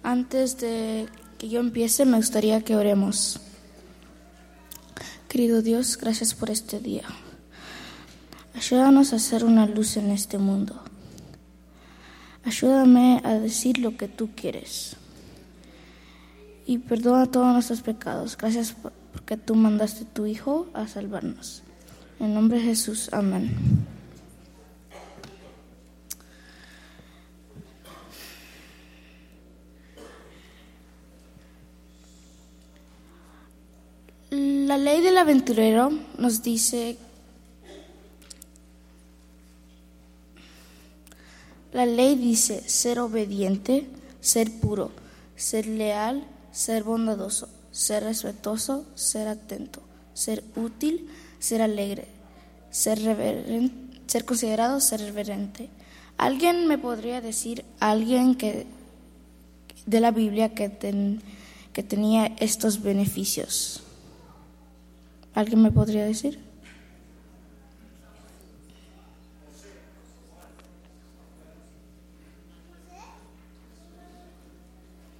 [0.04, 3.40] Antes de que yo empiece, me gustaría que oremos.
[5.28, 7.02] Querido Dios, gracias por este día.
[8.54, 10.80] Ayúdanos a hacer una luz en este mundo.
[12.44, 14.94] Ayúdame a decir lo que tú quieres.
[16.64, 18.36] Y perdona todos nuestros pecados.
[18.36, 21.64] Gracias por- porque tú mandaste a tu Hijo a salvarnos.
[22.20, 23.82] En nombre de Jesús, amén.
[34.34, 36.96] La ley del aventurero nos dice,
[41.72, 43.86] la ley dice ser obediente,
[44.20, 44.90] ser puro,
[45.36, 49.80] ser leal, ser bondadoso, ser respetuoso, ser atento,
[50.14, 51.08] ser útil,
[51.38, 52.06] ser alegre,
[52.70, 52.98] ser
[54.06, 55.70] ser considerado, ser reverente.
[56.18, 58.66] ¿Alguien me podría decir, alguien que
[59.86, 61.22] de la Biblia que, ten-
[61.72, 63.82] que tenía estos beneficios?
[65.34, 66.38] ¿Alguien me podría decir?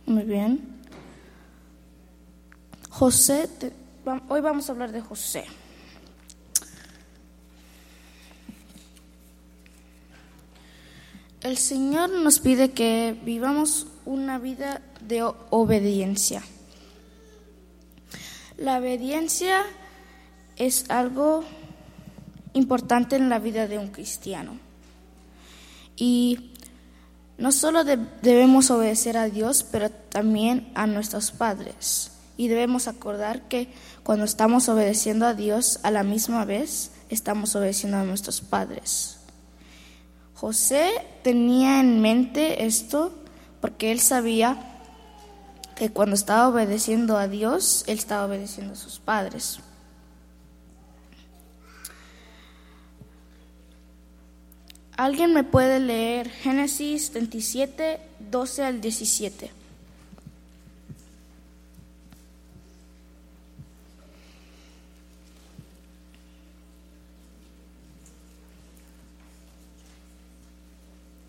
[0.07, 0.61] Muy bien.
[2.91, 3.73] José, te-
[4.29, 5.45] hoy vamos a hablar de José.
[11.43, 16.43] El Señor nos pide que vivamos una vida de obediencia.
[18.59, 19.65] La obediencia
[20.57, 21.45] es algo
[22.53, 24.59] importante en la vida de un cristiano.
[25.97, 26.51] Y
[27.39, 32.11] no solo de- debemos obedecer a Dios, pero también a nuestros padres.
[32.37, 33.69] Y debemos acordar que
[34.03, 39.19] cuando estamos obedeciendo a Dios, a la misma vez estamos obedeciendo a nuestros padres.
[40.35, 40.91] José
[41.23, 43.13] tenía en mente esto
[43.61, 44.69] porque él sabía
[45.77, 49.61] que cuando estaba obedeciendo a Dios, él estaba obedeciendo a sus padres.
[54.97, 57.99] ¿Alguien me puede leer Génesis 27,
[58.31, 59.51] 12 al 17?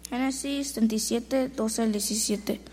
[0.09, 2.72] Génesis 27, 12 al 17.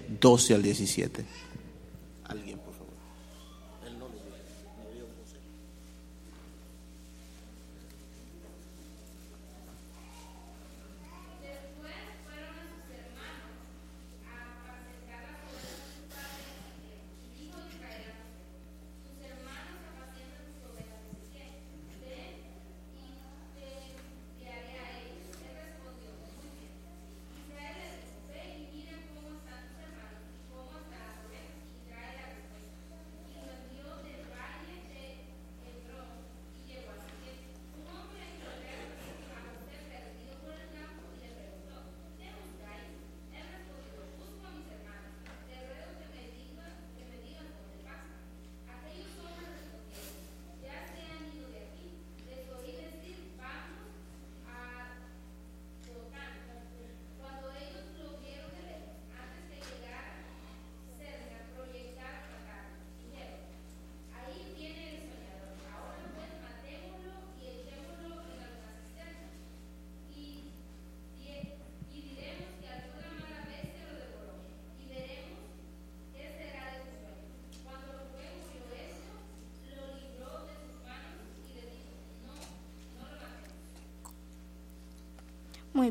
[0.21, 1.25] 12 al 17.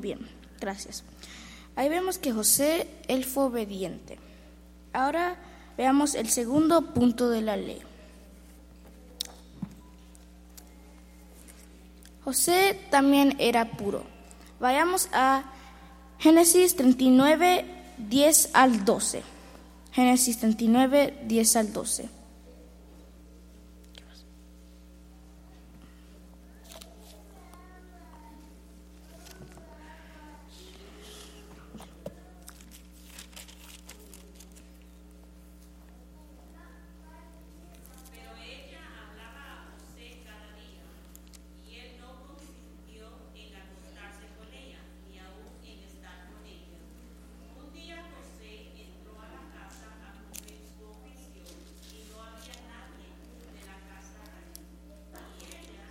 [0.01, 0.19] Bien,
[0.61, 1.05] gracias.
[1.77, 4.19] Ahí vemos que José, él fue obediente.
[4.93, 5.37] Ahora
[5.77, 7.81] veamos el segundo punto de la ley.
[12.25, 14.05] José también era puro.
[14.59, 15.45] Vayamos a
[16.19, 17.65] Génesis 39,
[17.99, 19.23] 10 al 12.
[19.93, 22.09] Génesis 39, 10 al 12.
[38.11, 40.85] Pero ella hablaba a José cada día,
[41.67, 44.81] y él no consintió en acostarse con ella,
[45.11, 46.79] ni aún en estar con ella.
[47.59, 51.43] Un día José entró a la casa a cumplir su oficio,
[51.95, 53.11] y no había nadie
[53.55, 54.67] de la casa allí.
[55.39, 55.87] Y ella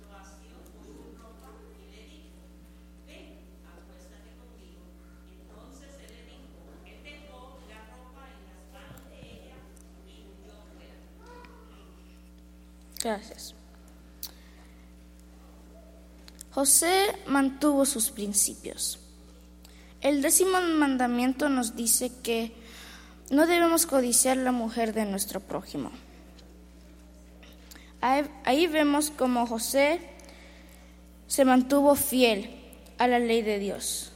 [0.00, 2.40] lo asió con su ropa y le dijo,
[3.06, 4.82] ven, acuéstate conmigo.
[5.28, 6.56] Entonces él le dijo,
[6.88, 9.58] él dejó la ropa en las manos de ella
[10.08, 10.96] y huyó fuera.
[13.10, 13.56] Gracias.
[16.52, 19.00] José mantuvo sus principios.
[20.00, 22.52] El décimo mandamiento nos dice que
[23.30, 25.90] no debemos codiciar la mujer de nuestro prójimo.
[28.00, 30.00] Ahí, vemos como José
[31.26, 32.48] se mantuvo fiel
[32.98, 34.12] a la ley de Dios.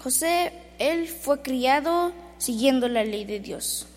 [0.00, 3.88] José, él fue criado siguiendo la ley de Dios.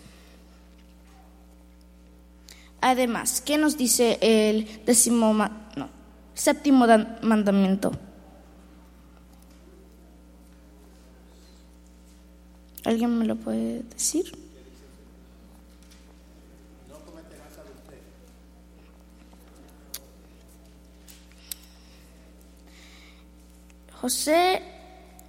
[2.88, 5.90] Además, ¿qué nos dice el décimo, no,
[6.32, 6.86] séptimo
[7.20, 7.92] mandamiento?
[12.86, 14.32] ¿Alguien me lo puede decir?
[24.00, 24.62] José,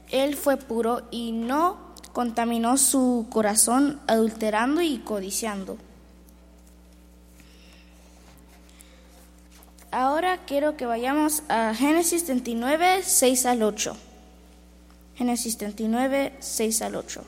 [0.08, 5.89] él fue puro y no contaminó su corazón adulterando y codiciando.
[9.92, 13.98] Ahora quiero que vayamos a Génesis 39, 6 al 8.
[15.16, 17.24] Génesis 39, 6 al 8.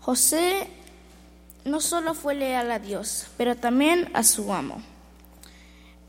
[0.00, 0.68] José
[1.64, 4.82] no solo fue leal a Dios, pero también a su amo.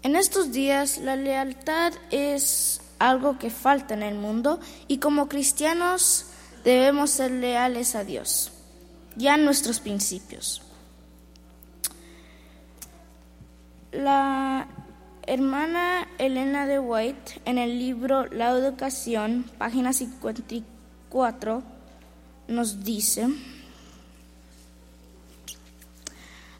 [0.02, 6.28] En estos días la lealtad es algo que falta en el mundo y como cristianos
[6.64, 8.52] debemos ser leales a Dios
[9.18, 10.62] y a nuestros principios.
[13.92, 14.68] La
[15.30, 21.62] hermana Elena de White en el libro La Educación, página 54,
[22.48, 23.28] nos dice,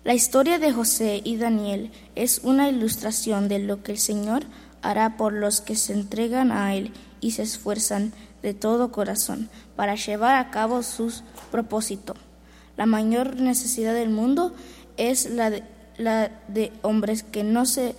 [0.04, 4.44] la historia de José y Daniel es una ilustración de lo que el Señor
[4.84, 8.14] hará por los que se entregan a Él y se esfuerzan
[8.44, 11.12] de todo corazón para llevar a cabo su
[11.50, 12.14] propósito.
[12.78, 14.54] La mayor necesidad del mundo
[14.96, 15.64] es la de,
[15.98, 17.96] la de hombres que no se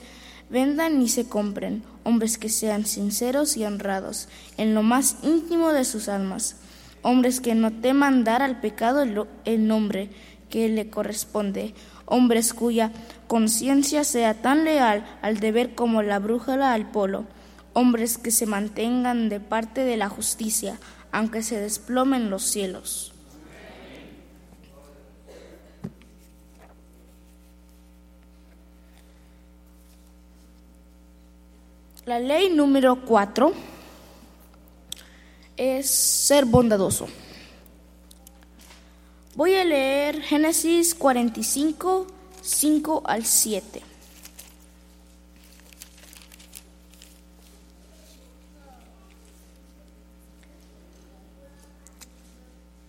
[0.50, 5.84] vendan ni se compren, hombres que sean sinceros y honrados en lo más íntimo de
[5.84, 6.56] sus almas,
[7.02, 9.02] hombres que no teman dar al pecado
[9.44, 10.10] el, nombre
[10.50, 11.74] que le corresponde,
[12.06, 12.90] hombres cuya
[13.28, 17.26] conciencia sea tan leal al deber como la brújula al polo,
[17.72, 20.78] hombres que se mantengan de parte de la justicia,
[21.12, 23.12] aunque se desplomen los cielos.
[32.10, 33.52] La ley número cuatro
[35.56, 37.06] es ser bondadoso.
[39.36, 42.08] Voy a leer Génesis 45,
[42.42, 43.82] 5 al 7.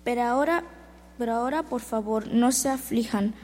[0.04, 0.64] Pero ahora,
[1.20, 3.36] pero ahora, por favor, no se aflijan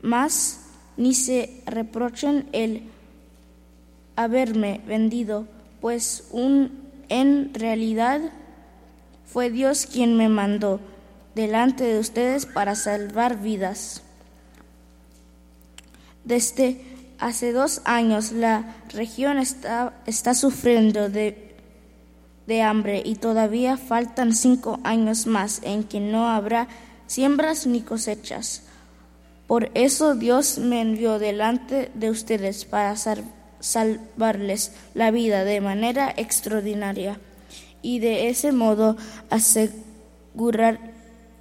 [0.00, 0.60] más
[0.96, 2.90] ni se reprochen el
[4.18, 5.46] haberme vendido,
[5.80, 6.72] pues un,
[7.08, 8.20] en realidad
[9.24, 10.80] fue Dios quien me mandó
[11.36, 14.02] delante de ustedes para salvar vidas.
[16.24, 16.80] Desde
[17.20, 21.54] hace dos años la región está, está sufriendo de,
[22.48, 26.66] de hambre y todavía faltan cinco años más en que no habrá
[27.06, 28.64] siembras ni cosechas.
[29.46, 33.24] Por eso Dios me envió delante de ustedes para sal,
[33.60, 37.18] salvarles la vida de manera extraordinaria
[37.82, 38.96] y de ese modo
[39.30, 40.78] asegurar,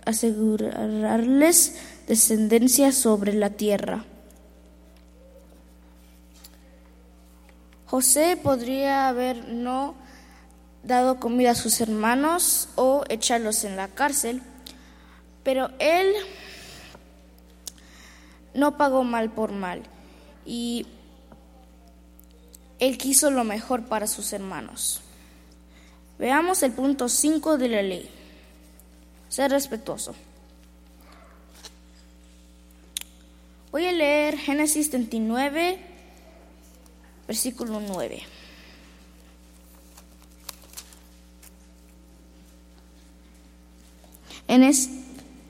[0.05, 1.75] asegurarles
[2.07, 4.05] descendencia sobre la tierra.
[7.85, 9.95] José podría haber no
[10.83, 14.41] dado comida a sus hermanos o echarlos en la cárcel,
[15.43, 16.13] pero él
[18.53, 19.83] no pagó mal por mal
[20.45, 20.85] y
[22.79, 25.01] él quiso lo mejor para sus hermanos.
[26.19, 28.09] Veamos el punto 5 de la ley.
[29.29, 30.15] Ser respetuoso.
[33.71, 35.79] Voy a leer Génesis 39,
[37.27, 38.23] versículo 9.
[44.47, 44.89] En, es,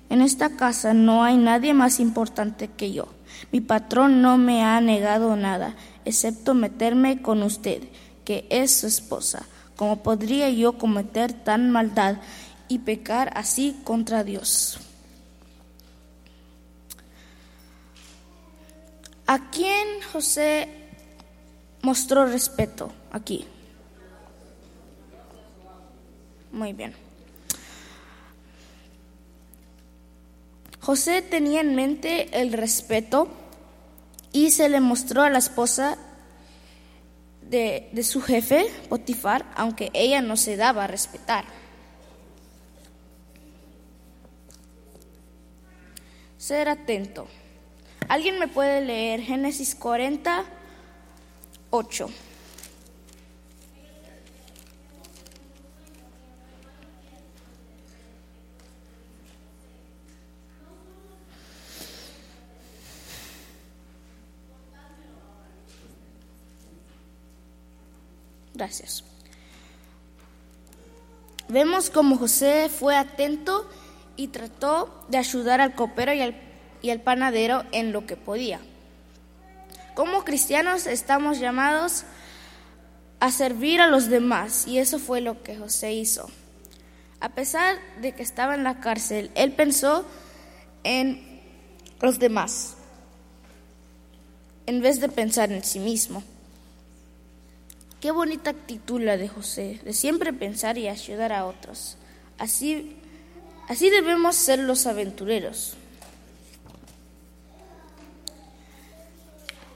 [0.10, 3.08] en esta casa no hay nadie más importante que yo.
[3.52, 5.76] Mi patrón no me ha negado nada,
[6.06, 7.84] excepto meterme con usted,
[8.26, 9.46] que es su esposa.
[9.76, 12.18] ¿Cómo podría yo cometer tan maldad
[12.68, 14.80] y pecar así contra Dios?
[19.28, 20.70] ¿A quién José
[21.82, 23.46] mostró respeto aquí?
[26.52, 27.07] Muy bien.
[30.88, 33.28] José tenía en mente el respeto
[34.32, 35.98] y se le mostró a la esposa
[37.42, 41.44] de, su jefe, Potifar, aunque ella no se daba a respetar.
[46.38, 47.28] Ser atento.
[48.08, 50.46] ¿Alguien me puede leer Génesis 40,
[51.70, 52.10] 8?
[68.58, 69.04] Gracias.
[71.48, 73.70] Vemos como José fue atento
[74.16, 76.36] y trató de ayudar al copero y al,
[76.82, 78.60] y al, panadero en lo que podía.
[79.94, 82.04] Como cristianos estamos llamados
[83.20, 86.28] a servir a los demás y eso fue lo que José hizo.
[87.20, 90.04] A pesar de que estaba en la cárcel, él pensó
[90.84, 91.42] en
[92.02, 92.76] los demás
[94.66, 96.24] en vez de pensar en sí mismo.
[98.02, 101.98] Qué bonita actitud la de José, de siempre pensar y ayudar a otros.
[102.38, 102.96] Así,
[103.68, 105.74] así debemos ser los aventureros.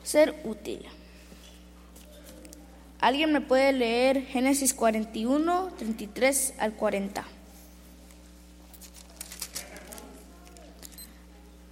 [0.03, 0.85] Ser útil.
[2.99, 7.25] ¿Alguien me puede leer Génesis 41, 33 al 40?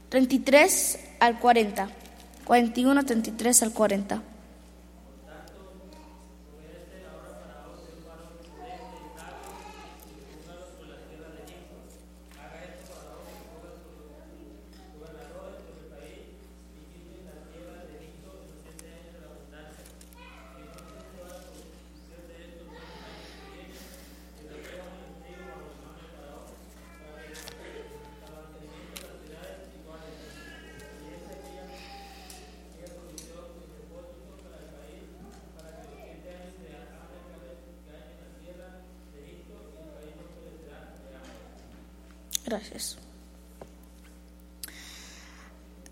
[0.09, 1.89] 33 al 40.
[2.45, 4.23] 41, 33 al 40.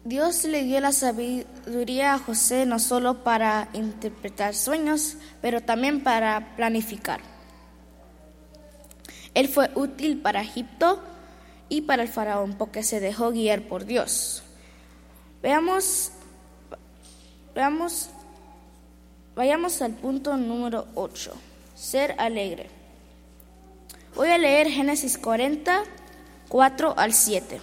[0.03, 6.55] Dios le dio la sabiduría a José no solo para interpretar sueños, pero también para
[6.55, 7.19] planificar.
[9.33, 11.01] Él fue útil para Egipto
[11.69, 14.43] y para el faraón porque se dejó guiar por Dios.
[15.43, 16.11] Veamos,
[17.53, 18.09] veamos,
[19.35, 21.33] vayamos al punto número 8,
[21.75, 22.69] ser alegre.
[24.15, 25.83] Voy a leer Génesis 40,
[26.49, 27.59] 4 al 7.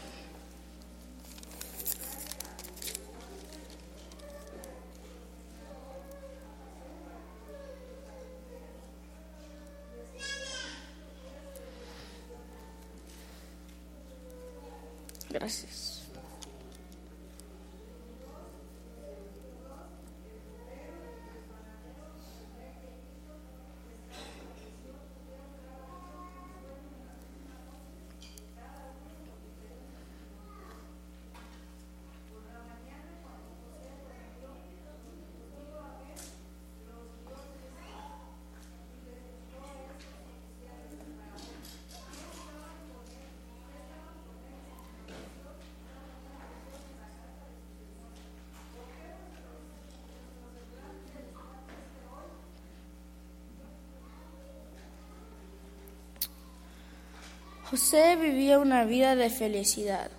[57.70, 60.10] José vivía una vida de felicidad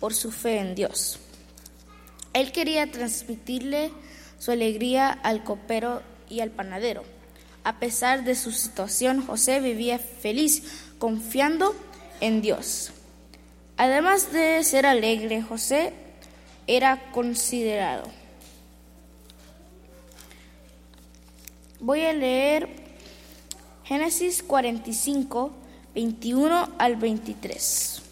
[0.00, 1.20] por su fe en Dios.
[2.32, 3.92] Él quería transmitirle
[4.38, 7.04] su alegría al copero y al panadero.
[7.62, 11.74] A pesar de su situación, José vivía feliz, confiando
[12.20, 12.92] en Dios.
[13.76, 15.92] Además de ser alegre, José
[16.66, 18.10] era considerado.
[21.78, 22.68] Voy a leer
[23.84, 25.52] Génesis 45,
[25.96, 28.02] 21 al 23.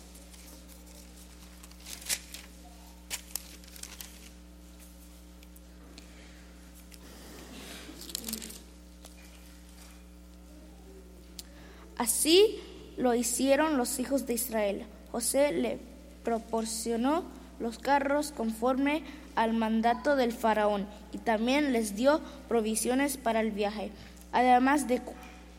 [11.98, 12.58] Así
[12.96, 14.86] lo hicieron los hijos de Israel.
[15.12, 15.78] José le
[16.24, 17.24] proporcionó
[17.60, 19.02] los carros conforme
[19.36, 23.90] al mandato del faraón y también les dio provisiones para el viaje.
[24.32, 25.02] Además de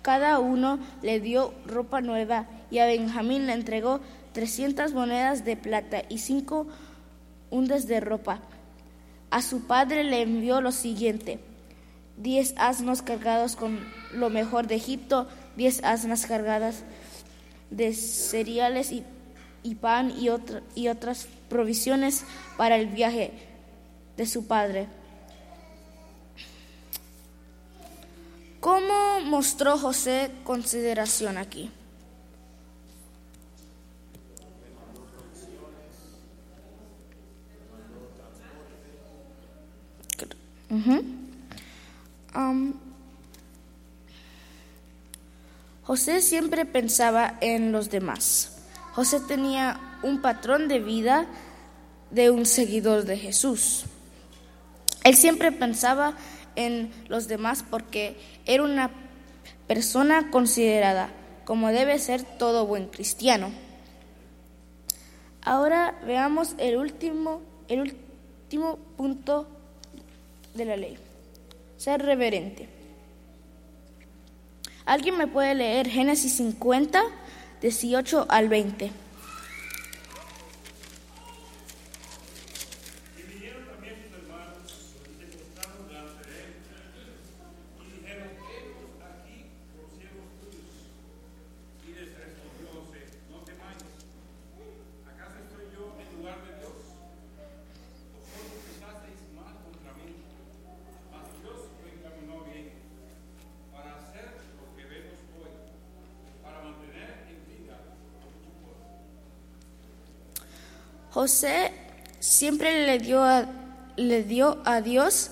[0.06, 4.02] cada uno le dio ropa nueva y a Benjamín le entregó
[4.34, 6.68] 300 monedas de plata y cinco
[7.50, 8.40] hundes de ropa.
[9.32, 11.40] A su padre le envió lo siguiente,
[12.18, 13.80] diez asnos cargados con
[14.14, 16.84] lo mejor de Egipto, diez asnas cargadas
[17.72, 19.04] de cereales y,
[19.74, 22.26] pan y otras provisiones
[22.58, 23.32] para el viaje
[24.18, 24.86] de su padre.
[28.66, 31.70] ¿Cómo mostró José consideración aquí?
[45.84, 48.64] José siempre pensaba en los demás.
[48.94, 51.28] José tenía un patrón de vida
[52.10, 53.86] de un seguidor de Jesús.
[55.04, 56.35] Él siempre pensaba en
[57.08, 58.92] los demás porque era una
[59.68, 61.10] persona considerada,
[61.46, 63.52] como debe ser todo buen cristiano.
[65.42, 69.48] Ahora veamos el último, el último punto
[70.54, 70.98] de la ley,
[71.78, 72.68] ser reverente.
[74.86, 77.02] ¿Alguien me puede leer Génesis 50,
[77.62, 78.92] 18 al 20?
[83.18, 84.62] Y vinieron también sus hermanos
[85.10, 86.54] y se postraron delante de él.
[87.82, 90.94] Y dijeron, hemos aquí por siervos tuyos.
[91.82, 93.02] Y les respondió José,
[93.34, 93.82] no temáis.
[95.10, 96.78] ¿Acaso estoy yo en lugar de Dios?
[98.14, 100.14] Vosotros pensasteis mal contra mí,
[101.10, 102.70] mas Dios lo encaminó bien
[103.74, 104.30] para hacer
[104.62, 105.50] lo que vemos hoy,
[106.44, 108.86] para mantener en vida a mucho pueblo.
[111.26, 111.72] José
[112.20, 113.48] siempre le dio a,
[113.96, 115.32] le dio a Dios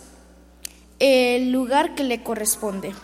[0.98, 2.96] el lugar que le corresponde.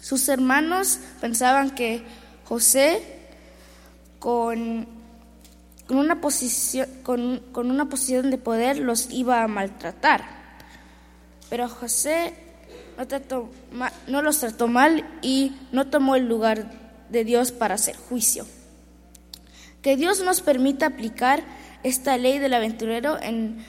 [0.00, 2.02] Sus hermanos pensaban que
[2.44, 3.02] José
[4.18, 4.88] con,
[5.86, 10.24] con una posición, con, con una posición de poder los iba a maltratar.
[11.50, 12.32] Pero José
[12.96, 13.50] no,
[14.06, 16.70] no los trató mal y no tomó el lugar
[17.10, 18.46] de Dios para hacer juicio.
[19.82, 23.64] Que Dios nos permita aplicar esta ley del aventurero en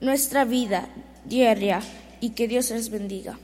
[0.00, 0.88] nuestra vida
[1.24, 1.80] diaria
[2.20, 3.38] y que Dios les bendiga.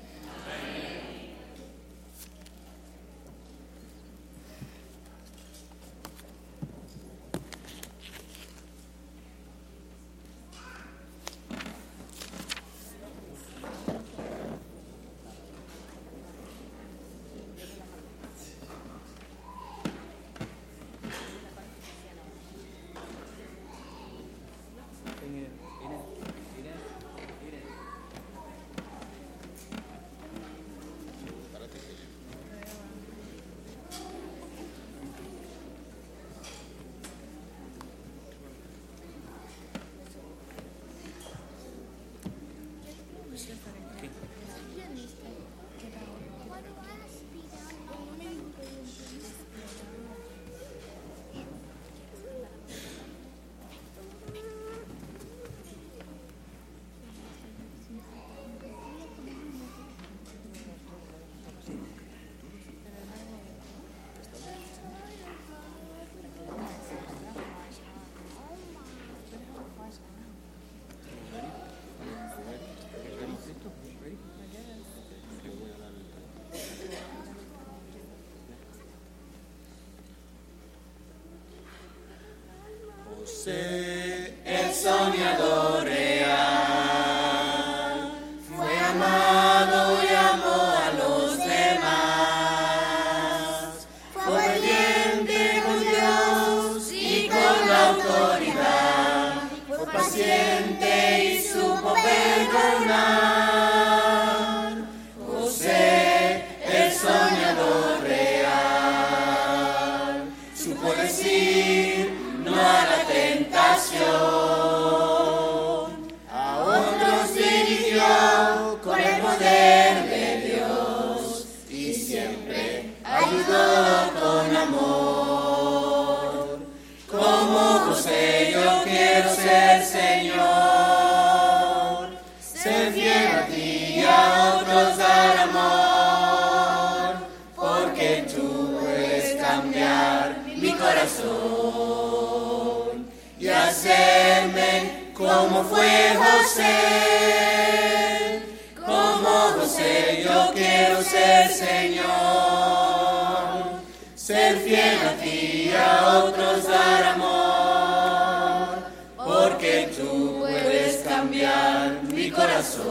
[162.27, 162.89] Mi corazón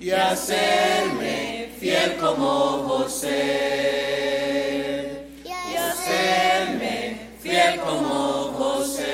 [0.00, 3.28] y hacerme fiel como José.
[5.44, 9.04] Y hacerme fiel como José.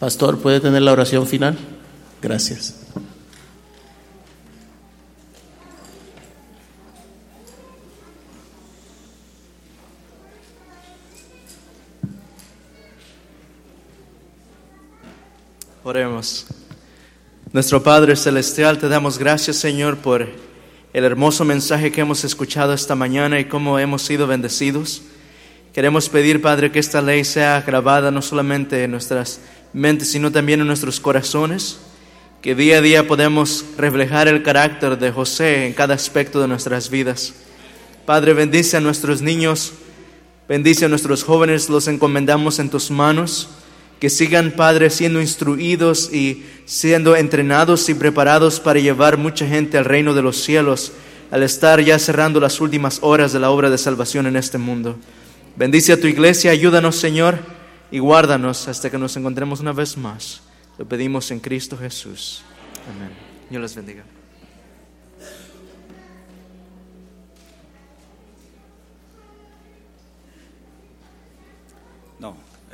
[0.00, 1.56] Pastor, ¿puede tener la oración final?
[2.20, 2.83] Gracias.
[15.86, 16.46] Oremos.
[17.52, 20.26] Nuestro Padre Celestial, te damos gracias, Señor, por
[20.94, 25.02] el hermoso mensaje que hemos escuchado esta mañana y cómo hemos sido bendecidos.
[25.74, 29.40] Queremos pedir, Padre, que esta ley sea grabada no solamente en nuestras
[29.74, 31.76] mentes, sino también en nuestros corazones,
[32.40, 36.88] que día a día podemos reflejar el carácter de José en cada aspecto de nuestras
[36.88, 37.34] vidas.
[38.06, 39.74] Padre, bendice a nuestros niños,
[40.48, 43.50] bendice a nuestros jóvenes, los encomendamos en tus manos,
[44.00, 49.84] que sigan, Padre, siendo instruidos y siendo entrenados y preparados para llevar mucha gente al
[49.84, 50.92] reino de los cielos,
[51.30, 54.96] al estar ya cerrando las últimas horas de la obra de salvación en este mundo.
[55.56, 57.38] Bendice a tu iglesia, ayúdanos, Señor,
[57.90, 60.42] y guárdanos hasta que nos encontremos una vez más.
[60.78, 62.42] Lo pedimos en Cristo Jesús.
[62.88, 63.10] Amén.
[63.48, 64.04] Dios les bendiga.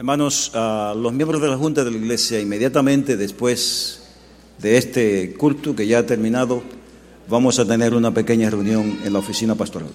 [0.00, 4.00] Hermanos, ah, los miembros de la Junta de la Iglesia, inmediatamente después
[4.58, 6.62] de este culto que ya ha terminado,
[7.28, 9.90] vamos a tener una pequeña reunión en la oficina pastoral.